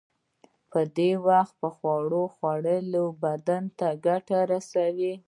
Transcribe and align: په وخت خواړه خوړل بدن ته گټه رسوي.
په 0.71 0.81
وخت 1.27 1.55
خواړه 1.75 2.23
خوړل 2.35 2.93
بدن 3.23 3.63
ته 3.77 3.87
گټه 4.05 4.39
رسوي. 4.51 5.13